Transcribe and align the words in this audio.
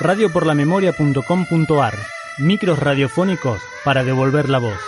radioporlamemoria.com.ar 0.00 1.94
Micros 2.38 2.78
radiofónicos 2.78 3.62
para 3.84 4.04
devolver 4.04 4.50
la 4.50 4.58
voz. 4.58 4.78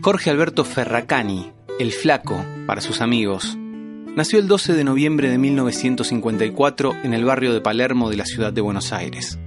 Jorge 0.00 0.30
Alberto 0.30 0.64
Ferracani, 0.64 1.52
el 1.78 1.92
flaco 1.92 2.42
para 2.66 2.80
sus 2.80 3.02
amigos, 3.02 3.57
nació 4.18 4.40
el 4.40 4.48
12 4.48 4.74
de 4.74 4.82
noviembre 4.82 5.30
de 5.30 5.38
1954 5.38 6.96
en 7.04 7.14
el 7.14 7.24
barrio 7.24 7.54
de 7.54 7.60
Palermo 7.60 8.10
de 8.10 8.16
la 8.16 8.24
ciudad 8.24 8.52
de 8.52 8.60
Buenos 8.60 8.92
Aires. 8.92 9.38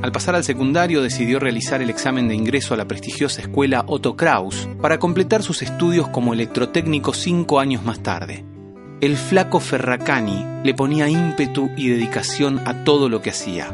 Al 0.00 0.12
pasar 0.12 0.36
al 0.36 0.44
secundario 0.44 1.02
decidió 1.02 1.40
realizar 1.40 1.82
el 1.82 1.90
examen 1.90 2.28
de 2.28 2.36
ingreso 2.36 2.72
a 2.72 2.76
la 2.76 2.86
prestigiosa 2.86 3.40
escuela 3.42 3.84
Otto 3.88 4.14
Kraus 4.14 4.68
para 4.80 5.00
completar 5.00 5.42
sus 5.42 5.60
estudios 5.60 6.06
como 6.06 6.34
electrotécnico 6.34 7.12
cinco 7.14 7.58
años 7.58 7.84
más 7.84 8.00
tarde. 8.00 8.44
El 9.00 9.16
flaco 9.16 9.58
Ferracani 9.58 10.62
le 10.62 10.74
ponía 10.74 11.08
ímpetu 11.08 11.68
y 11.76 11.88
dedicación 11.88 12.60
a 12.66 12.84
todo 12.84 13.08
lo 13.08 13.22
que 13.22 13.30
hacía. 13.30 13.70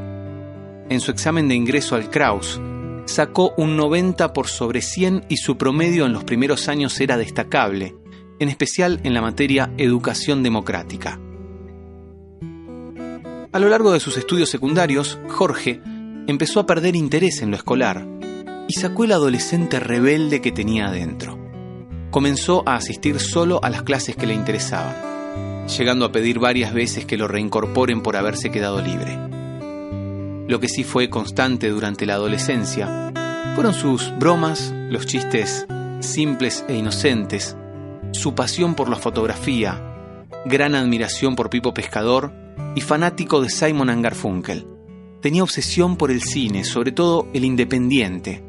En 0.88 1.00
su 1.00 1.10
examen 1.10 1.46
de 1.46 1.56
ingreso 1.56 1.94
al 1.94 2.08
Kraus, 2.08 2.58
sacó 3.04 3.52
un 3.58 3.76
90 3.76 4.32
por 4.32 4.48
sobre 4.48 4.80
100 4.80 5.26
y 5.28 5.36
su 5.36 5.58
promedio 5.58 6.06
en 6.06 6.14
los 6.14 6.24
primeros 6.24 6.68
años 6.68 6.98
era 7.02 7.18
destacable, 7.18 7.96
en 8.40 8.48
especial 8.48 9.00
en 9.04 9.14
la 9.14 9.20
materia 9.20 9.72
educación 9.76 10.42
democrática. 10.42 11.20
A 13.52 13.58
lo 13.58 13.68
largo 13.68 13.92
de 13.92 14.00
sus 14.00 14.16
estudios 14.16 14.48
secundarios, 14.48 15.18
Jorge 15.28 15.80
empezó 16.26 16.60
a 16.60 16.66
perder 16.66 16.96
interés 16.96 17.42
en 17.42 17.50
lo 17.50 17.56
escolar 17.56 18.06
y 18.68 18.74
sacó 18.74 19.04
el 19.04 19.12
adolescente 19.12 19.80
rebelde 19.80 20.40
que 20.40 20.52
tenía 20.52 20.86
adentro. 20.86 21.38
Comenzó 22.10 22.62
a 22.66 22.76
asistir 22.76 23.20
solo 23.20 23.60
a 23.62 23.70
las 23.70 23.82
clases 23.82 24.16
que 24.16 24.26
le 24.26 24.34
interesaban, 24.34 25.66
llegando 25.66 26.04
a 26.04 26.12
pedir 26.12 26.38
varias 26.38 26.72
veces 26.72 27.04
que 27.04 27.16
lo 27.16 27.28
reincorporen 27.28 28.02
por 28.02 28.16
haberse 28.16 28.50
quedado 28.50 28.80
libre. 28.80 29.18
Lo 30.48 30.58
que 30.58 30.68
sí 30.68 30.82
fue 30.82 31.10
constante 31.10 31.68
durante 31.68 32.06
la 32.06 32.14
adolescencia 32.14 33.12
fueron 33.54 33.74
sus 33.74 34.12
bromas, 34.18 34.72
los 34.88 35.06
chistes 35.06 35.66
simples 36.00 36.64
e 36.68 36.76
inocentes, 36.76 37.56
su 38.12 38.34
pasión 38.34 38.74
por 38.74 38.88
la 38.88 38.96
fotografía, 38.96 39.80
gran 40.44 40.74
admiración 40.74 41.36
por 41.36 41.50
Pipo 41.50 41.72
Pescador 41.74 42.32
y 42.74 42.80
fanático 42.80 43.40
de 43.40 43.50
Simon 43.50 44.02
Garfunkel. 44.02 44.66
Tenía 45.20 45.42
obsesión 45.42 45.96
por 45.96 46.10
el 46.10 46.22
cine, 46.22 46.64
sobre 46.64 46.92
todo 46.92 47.28
el 47.34 47.44
independiente. 47.44 48.42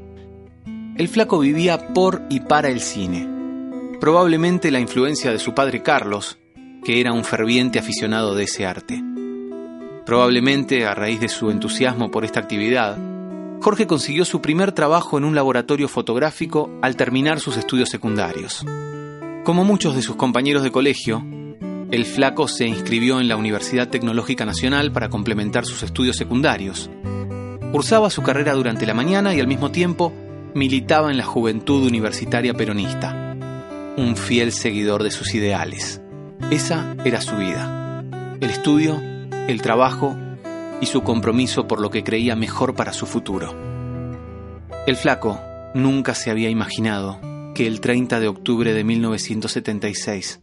El 0.98 1.08
flaco 1.08 1.40
vivía 1.40 1.94
por 1.94 2.24
y 2.30 2.42
para 2.42 2.70
el 2.70 2.80
cine. 2.80 3.28
Probablemente 4.00 4.72
la 4.72 4.80
influencia 4.80 5.32
de 5.32 5.40
su 5.40 5.54
padre 5.54 5.84
Carlos, 5.84 6.38
que 6.84 7.00
era 7.00 7.14
un 7.14 7.24
ferviente 7.24 7.78
aficionado 7.80 8.36
de 8.36 8.46
ese 8.46 8.66
arte. 8.66 9.04
Probablemente, 10.06 10.86
a 10.86 10.96
raíz 10.96 11.20
de 11.20 11.30
su 11.30 11.52
entusiasmo 11.52 12.10
por 12.10 12.26
esta 12.26 12.40
actividad, 12.40 12.98
Jorge 13.62 13.86
consiguió 13.86 14.26
su 14.26 14.42
primer 14.42 14.72
trabajo 14.72 15.18
en 15.18 15.24
un 15.24 15.36
laboratorio 15.36 15.88
fotográfico 15.88 16.72
al 16.82 16.96
terminar 16.96 17.40
sus 17.40 17.58
estudios 17.58 17.90
secundarios. 17.90 18.66
Como 19.44 19.66
muchos 19.66 19.96
de 19.96 20.04
sus 20.04 20.16
compañeros 20.16 20.62
de 20.62 20.72
colegio, 20.72 21.26
el 21.90 22.06
flaco 22.06 22.48
se 22.48 22.68
inscribió 22.68 23.20
en 23.20 23.28
la 23.28 23.38
Universidad 23.38 23.90
Tecnológica 23.90 24.46
Nacional 24.46 24.92
para 24.92 25.10
complementar 25.10 25.66
sus 25.66 25.82
estudios 25.82 26.16
secundarios. 26.16 26.92
Cursaba 27.72 28.12
su 28.12 28.22
carrera 28.22 28.54
durante 28.54 28.86
la 28.86 28.94
mañana 28.94 29.34
y 29.34 29.40
al 29.40 29.48
mismo 29.48 29.72
tiempo 29.72 30.14
militaba 30.54 31.10
en 31.10 31.18
la 31.18 31.26
Juventud 31.26 31.88
Universitaria 31.88 32.54
Peronista, 32.54 33.36
un 33.98 34.16
fiel 34.16 34.52
seguidor 34.52 35.02
de 35.02 35.10
sus 35.10 35.34
ideales. 35.34 36.02
Esa 36.52 36.96
era 37.04 37.20
su 37.20 37.36
vida. 37.38 38.04
El 38.42 38.52
estudio 38.52 39.02
el 39.48 39.62
trabajo 39.62 40.16
y 40.82 40.86
su 40.86 41.02
compromiso 41.02 41.68
por 41.68 41.80
lo 41.82 41.90
que 41.90 42.04
creía 42.04 42.36
mejor 42.36 42.76
para 42.76 42.94
su 42.94 43.06
futuro. 43.06 43.56
El 44.86 44.96
flaco 44.96 45.40
nunca 45.74 46.16
se 46.16 46.32
había 46.32 46.50
imaginado 46.50 47.20
que 47.62 47.68
el 47.68 47.80
30 47.80 48.20
de 48.20 48.28
octubre 48.28 48.74
de 48.74 48.84
1976 48.84 50.42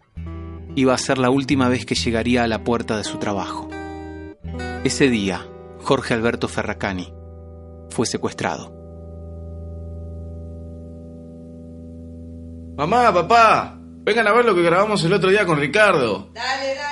iba 0.76 0.94
a 0.94 0.98
ser 0.98 1.18
la 1.18 1.30
última 1.30 1.68
vez 1.68 1.84
que 1.84 1.96
llegaría 1.96 2.44
a 2.44 2.46
la 2.46 2.62
puerta 2.62 2.96
de 2.96 3.02
su 3.02 3.18
trabajo. 3.18 3.68
Ese 4.84 5.10
día, 5.10 5.44
Jorge 5.80 6.14
Alberto 6.14 6.46
Ferracani 6.46 7.12
fue 7.90 8.06
secuestrado. 8.06 8.72
Mamá, 12.76 13.12
papá, 13.12 13.76
vengan 13.80 14.28
a 14.28 14.32
ver 14.32 14.44
lo 14.44 14.54
que 14.54 14.62
grabamos 14.62 15.02
el 15.02 15.12
otro 15.12 15.30
día 15.30 15.44
con 15.44 15.58
Ricardo. 15.58 16.30
Dale, 16.32 16.74
dale. 16.76 16.88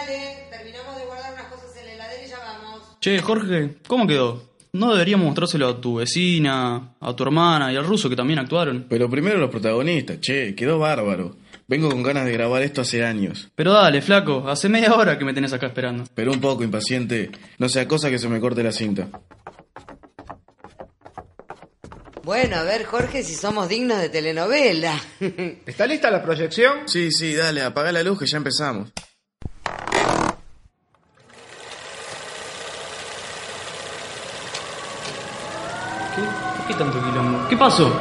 Che, 3.00 3.22
Jorge, 3.22 3.76
¿cómo 3.86 4.08
quedó? 4.08 4.45
¿No 4.76 4.92
deberíamos 4.92 5.24
mostrárselo 5.24 5.68
a 5.68 5.80
tu 5.80 5.94
vecina, 5.94 6.92
a 7.00 7.16
tu 7.16 7.22
hermana 7.22 7.72
y 7.72 7.76
al 7.76 7.86
ruso 7.86 8.10
que 8.10 8.16
también 8.16 8.38
actuaron? 8.38 8.84
Pero 8.90 9.08
primero 9.08 9.38
los 9.38 9.48
protagonistas, 9.48 10.20
che, 10.20 10.54
quedó 10.54 10.78
bárbaro. 10.78 11.34
Vengo 11.66 11.88
con 11.88 12.02
ganas 12.02 12.26
de 12.26 12.32
grabar 12.32 12.60
esto 12.60 12.82
hace 12.82 13.02
años. 13.02 13.48
Pero 13.54 13.72
dale, 13.72 14.02
flaco, 14.02 14.44
hace 14.46 14.68
media 14.68 14.94
hora 14.94 15.18
que 15.18 15.24
me 15.24 15.32
tenés 15.32 15.54
acá 15.54 15.68
esperando. 15.68 16.04
Pero 16.14 16.30
un 16.30 16.40
poco 16.42 16.62
impaciente, 16.62 17.30
no 17.56 17.70
sea 17.70 17.88
cosa 17.88 18.10
que 18.10 18.18
se 18.18 18.28
me 18.28 18.38
corte 18.38 18.62
la 18.62 18.70
cinta. 18.70 19.08
Bueno, 22.22 22.56
a 22.56 22.62
ver, 22.62 22.84
Jorge, 22.84 23.22
si 23.22 23.34
somos 23.34 23.70
dignos 23.70 23.98
de 23.98 24.10
telenovela. 24.10 25.00
¿Está 25.64 25.86
lista 25.86 26.10
la 26.10 26.22
proyección? 26.22 26.80
Sí, 26.86 27.10
sí, 27.12 27.34
dale, 27.34 27.62
apaga 27.62 27.92
la 27.92 28.02
luz 28.02 28.18
que 28.18 28.26
ya 28.26 28.36
empezamos. 28.36 28.92
¿Qué 36.66 36.74
tanto 36.74 37.00
quilombo? 37.00 37.46
¿Qué 37.48 37.56
pasó? 37.56 37.92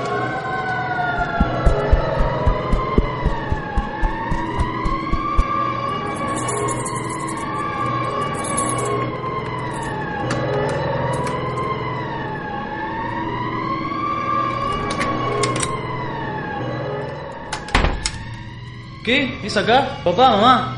¿Qué? 19.03 19.39
¿Es 19.43 19.55
acá? 19.55 19.99
Papá, 20.03 20.31
mamá. 20.31 20.77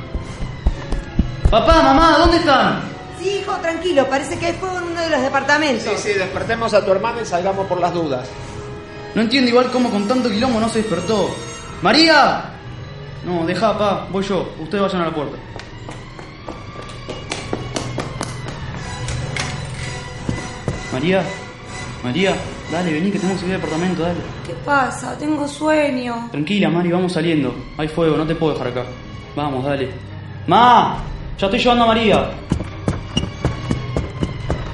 Papá, 1.50 1.82
mamá, 1.82 2.18
¿dónde 2.18 2.36
están? 2.36 2.97
Sí, 3.28 3.40
hijo, 3.40 3.58
tranquilo, 3.58 4.08
parece 4.10 4.40
que 4.40 4.46
hay 4.46 4.54
fuego 4.54 4.78
en 4.78 4.86
uno 4.86 5.02
de 5.02 5.10
los 5.10 5.22
departamentos. 5.22 6.00
Sí, 6.00 6.14
sí, 6.14 6.18
despertemos 6.18 6.74
a 6.74 6.86
tu 6.86 6.92
hermana 6.92 7.22
y 7.22 7.26
salgamos 7.26 7.68
por 7.68 7.78
las 7.82 7.94
dudas. 7.94 8.26
No 9.16 9.22
entiendo 9.22 9.50
igual 9.50 9.70
cómo 9.70 9.90
con 9.92 10.08
tanto 10.08 10.30
quilombo 10.30 10.62
no 10.62 10.70
se 10.70 10.80
despertó. 10.80 11.30
¡María! 11.82 12.54
No, 13.26 13.46
deja, 13.46 13.78
pa, 13.78 14.08
voy 14.10 14.24
yo. 14.24 14.54
Ustedes 14.62 14.82
vayan 14.82 15.02
a 15.02 15.06
la 15.08 15.14
puerta. 15.14 15.36
María, 20.94 21.22
María, 22.06 22.34
dale, 22.72 22.94
vení 22.94 23.12
que 23.12 23.20
tenemos 23.20 23.42
que 23.42 23.48
ir 23.50 23.56
al 23.56 23.62
departamento, 23.62 24.04
dale. 24.04 24.20
¿Qué 24.46 24.54
pasa? 24.64 25.18
Tengo 25.18 25.46
sueño. 25.50 26.30
Tranquila, 26.32 26.70
Mari, 26.70 26.92
vamos 26.92 27.12
saliendo. 27.12 27.54
Hay 27.78 27.90
fuego, 27.90 28.16
no 28.16 28.26
te 28.26 28.36
puedo 28.36 28.54
dejar 28.54 28.70
acá. 28.70 28.86
Vamos, 29.36 29.66
dale. 29.66 29.90
¡Ma! 30.48 31.04
Ya 31.38 31.48
estoy 31.48 31.60
llevando 31.60 31.84
a 31.84 31.88
María. 31.88 32.30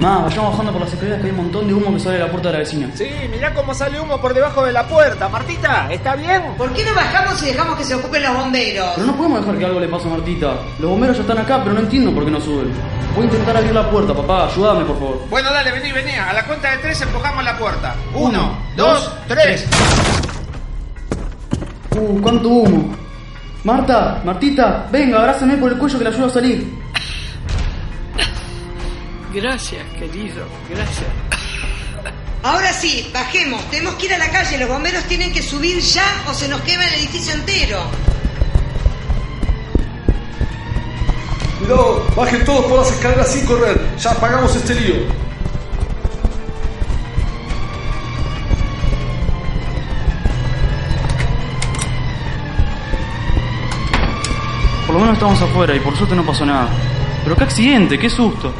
Ma, 0.03 0.17
vayamos 0.17 0.51
bajando 0.51 0.73
por 0.73 0.81
las 0.81 0.91
escaleras 0.91 1.21
que 1.21 1.27
hay 1.27 1.31
un 1.31 1.38
montón 1.38 1.65
de 1.65 1.73
humo 1.73 1.94
que 1.94 2.00
sale 2.01 2.15
de 2.15 2.25
la 2.25 2.29
puerta 2.29 2.50
de 2.50 2.53
la 2.55 2.59
vecina. 2.59 2.89
Sí, 2.94 3.07
mirá 3.31 3.53
cómo 3.53 3.73
sale 3.73 4.01
humo 4.01 4.19
por 4.19 4.33
debajo 4.33 4.65
de 4.65 4.73
la 4.73 4.85
puerta. 4.85 5.29
Martita, 5.29 5.88
¿está 5.89 6.17
bien? 6.17 6.44
¿Por 6.57 6.73
qué 6.73 6.83
no 6.83 6.94
bajamos 6.94 7.41
y 7.41 7.45
dejamos 7.45 7.77
que 7.77 7.85
se 7.85 7.95
ocupen 7.95 8.21
los 8.21 8.33
bomberos? 8.33 8.89
Pero 8.95 9.07
no 9.07 9.15
podemos 9.15 9.39
dejar 9.39 9.57
que 9.57 9.65
algo 9.65 9.79
le 9.79 9.88
pase 9.88 10.07
a 10.09 10.11
Martita. 10.11 10.55
Los 10.79 10.89
bomberos 10.89 11.15
ya 11.15 11.21
están 11.21 11.38
acá, 11.38 11.61
pero 11.63 11.73
no 11.73 11.79
entiendo 11.79 12.13
por 12.13 12.25
qué 12.25 12.31
no 12.31 12.41
suben. 12.41 12.73
Voy 13.15 13.21
a 13.21 13.25
intentar 13.27 13.55
abrir 13.55 13.73
la 13.73 13.89
puerta, 13.89 14.13
papá. 14.13 14.47
Ayúdame, 14.47 14.83
por 14.83 15.00
favor. 15.00 15.21
Bueno, 15.29 15.53
dale, 15.53 15.71
vení, 15.71 15.94
vení. 15.94 16.11
A 16.11 16.33
la 16.33 16.45
cuenta 16.45 16.71
de 16.71 16.77
tres 16.79 17.01
empujamos 17.01 17.41
la 17.45 17.57
puerta. 17.57 17.95
Uno, 18.13 18.57
dos, 18.75 19.09
tres. 19.29 19.65
Uh, 21.95 22.19
cuánto 22.21 22.49
humo. 22.49 22.94
Marta, 23.63 24.21
Martita, 24.25 24.85
venga, 24.91 25.19
abrázame 25.19 25.56
por 25.56 25.71
el 25.71 25.77
cuello 25.77 25.97
que 25.97 26.03
la 26.03 26.09
ayudo 26.09 26.25
a 26.25 26.29
salir. 26.29 26.82
Gracias, 29.33 29.83
querido, 29.97 30.45
gracias. 30.69 31.07
Ahora 32.44 32.71
sí, 32.71 33.09
bajemos. 33.12 33.68
Tenemos 33.71 33.95
que 33.95 34.06
ir 34.06 34.13
a 34.13 34.19
la 34.19 34.30
calle. 34.30 34.59
Los 34.59 34.69
bomberos 34.69 35.03
tienen 35.06 35.33
que 35.33 35.41
subir 35.41 35.80
ya 35.80 36.24
o 36.30 36.33
se 36.35 36.47
nos 36.47 36.62
quema 36.62 36.85
el 36.85 36.94
edificio 36.94 37.33
entero. 37.33 37.81
Cuidado, 41.57 42.06
bajen 42.15 42.45
todos 42.45 42.65
por 42.65 42.80
las 42.80 42.91
escaleras 42.91 43.31
sin 43.31 43.45
correr. 43.47 43.81
Ya 43.97 44.12
apagamos 44.12 44.56
este 44.56 44.75
lío. 44.75 44.95
Por 54.85 54.94
lo 54.94 55.00
menos 55.00 55.13
estamos 55.15 55.41
afuera 55.41 55.75
y 55.75 55.80
por 55.80 55.97
suerte 55.97 56.15
no 56.15 56.24
pasó 56.24 56.45
nada. 56.45 56.69
Pero 57.24 57.35
qué 57.35 57.44
accidente, 57.45 57.97
qué 57.97 58.12
susto. 58.12 58.53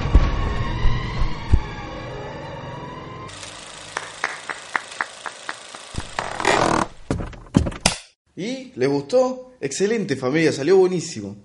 ¿Y? 8.36 8.72
¿Les 8.76 8.90
gustó? 8.90 9.54
Excelente 9.62 10.16
familia, 10.16 10.52
salió 10.52 10.78
buenísimo. 10.78 11.36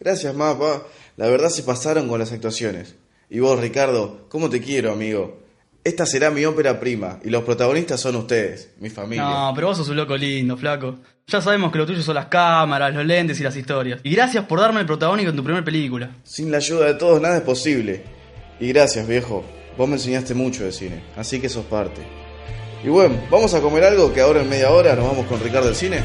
Gracias, 0.00 0.34
mapa. 0.34 0.82
La 1.16 1.28
verdad 1.28 1.48
se 1.48 1.62
pasaron 1.62 2.08
con 2.08 2.18
las 2.18 2.32
actuaciones. 2.32 2.96
Y 3.30 3.40
vos, 3.40 3.58
Ricardo, 3.58 4.26
¿cómo 4.28 4.50
te 4.50 4.60
quiero, 4.60 4.92
amigo? 4.92 5.40
Esta 5.82 6.06
será 6.06 6.30
mi 6.30 6.44
ópera 6.44 6.80
prima 6.80 7.20
y 7.22 7.30
los 7.30 7.44
protagonistas 7.44 8.00
son 8.00 8.16
ustedes, 8.16 8.70
mi 8.80 8.88
familia. 8.88 9.24
No, 9.24 9.52
pero 9.54 9.68
vos 9.68 9.76
sos 9.76 9.88
un 9.90 9.96
loco 9.96 10.16
lindo, 10.16 10.56
flaco. 10.56 10.98
Ya 11.26 11.40
sabemos 11.40 11.70
que 11.70 11.78
lo 11.78 11.86
tuyo 11.86 12.02
son 12.02 12.14
las 12.14 12.26
cámaras, 12.26 12.94
los 12.94 13.04
lentes 13.04 13.38
y 13.38 13.42
las 13.42 13.54
historias. 13.54 14.00
Y 14.02 14.10
gracias 14.14 14.46
por 14.46 14.60
darme 14.60 14.80
el 14.80 14.86
protagónico 14.86 15.30
en 15.30 15.36
tu 15.36 15.44
primera 15.44 15.64
película. 15.64 16.10
Sin 16.22 16.50
la 16.50 16.56
ayuda 16.56 16.86
de 16.86 16.94
todos 16.94 17.20
nada 17.20 17.36
es 17.36 17.42
posible. 17.42 18.02
Y 18.60 18.68
gracias, 18.68 19.06
viejo. 19.06 19.44
Vos 19.76 19.88
me 19.88 19.96
enseñaste 19.96 20.34
mucho 20.34 20.64
de 20.64 20.72
cine, 20.72 21.02
así 21.16 21.40
que 21.40 21.48
sos 21.48 21.66
parte. 21.66 22.23
Y 22.84 22.88
bueno, 22.90 23.16
¿vamos 23.30 23.54
a 23.54 23.62
comer 23.62 23.84
algo 23.84 24.12
que 24.12 24.20
ahora 24.20 24.42
en 24.42 24.48
media 24.48 24.70
hora 24.70 24.94
nos 24.94 25.06
vamos 25.06 25.24
con 25.26 25.40
Ricardo 25.40 25.68
al 25.68 25.74
cine? 25.74 26.00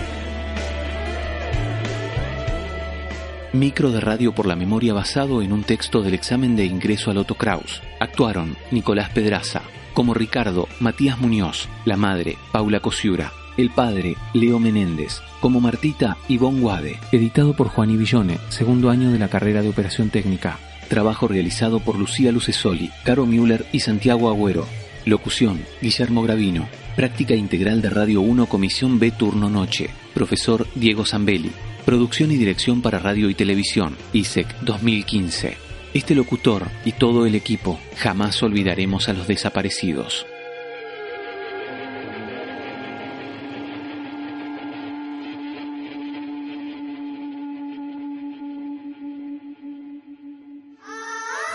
Micro 3.51 3.91
de 3.91 3.99
radio 3.99 4.33
por 4.33 4.45
la 4.45 4.55
memoria 4.55 4.93
basado 4.93 5.41
en 5.41 5.51
un 5.51 5.63
texto 5.63 6.01
del 6.01 6.13
examen 6.13 6.55
de 6.55 6.65
ingreso 6.65 7.11
al 7.11 7.17
Otto 7.17 7.35
Kraus. 7.35 7.81
Actuaron 7.99 8.55
Nicolás 8.71 9.09
Pedraza, 9.09 9.63
como 9.93 10.13
Ricardo, 10.13 10.69
Matías 10.79 11.19
Muñoz, 11.19 11.67
la 11.83 11.97
madre, 11.97 12.37
Paula 12.53 12.79
Cosiura, 12.79 13.33
el 13.57 13.71
padre, 13.71 14.15
Leo 14.33 14.59
Menéndez, 14.59 15.21
como 15.41 15.59
Martita, 15.59 16.15
Ivonne 16.29 16.61
Guade, 16.61 16.99
editado 17.11 17.55
por 17.55 17.67
Juan 17.67 17.97
Villone, 17.97 18.37
segundo 18.47 18.89
año 18.89 19.11
de 19.11 19.19
la 19.19 19.27
carrera 19.27 19.61
de 19.61 19.69
Operación 19.69 20.11
Técnica. 20.11 20.59
Trabajo 20.87 21.27
realizado 21.27 21.81
por 21.81 21.97
Lucía 21.97 22.31
Lucesoli, 22.31 22.89
Caro 23.03 23.25
Müller 23.25 23.65
y 23.73 23.81
Santiago 23.81 24.29
Agüero. 24.29 24.65
Locución, 25.05 25.63
Guillermo 25.81 26.21
Gravino. 26.21 26.67
Práctica 26.95 27.35
integral 27.35 27.81
de 27.81 27.89
Radio 27.89 28.21
1, 28.21 28.47
Comisión 28.47 28.99
B, 28.99 29.11
Turno 29.11 29.49
Noche. 29.49 29.89
Profesor 30.13 30.67
Diego 30.75 31.05
Zambelli. 31.05 31.51
Producción 31.85 32.31
y 32.31 32.37
dirección 32.37 32.81
para 32.81 32.99
radio 32.99 33.29
y 33.29 33.33
televisión, 33.33 33.95
ISEC 34.13 34.59
2015. 34.61 35.57
Este 35.93 36.13
locutor 36.13 36.67
y 36.85 36.91
todo 36.91 37.25
el 37.25 37.35
equipo 37.35 37.79
jamás 37.97 38.43
olvidaremos 38.43 39.09
a 39.09 39.13
los 39.13 39.27
desaparecidos. 39.27 40.25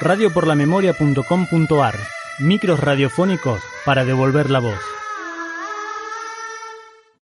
radioporlamemoria.com.ar 0.01 2.24
Micros 2.41 2.81
radiofónicos 2.81 3.63
para 3.85 4.05
devolver 4.05 4.51
la 4.51 4.59
voz. 4.59 4.81